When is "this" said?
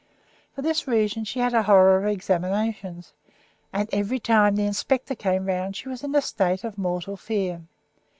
0.63-0.87